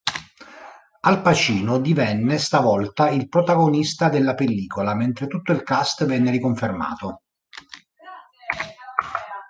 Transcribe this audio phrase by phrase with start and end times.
[1.01, 7.21] Al Pacino divenne stavolta il protagonista della pellicola, mentre tutto il cast venne riconfermato.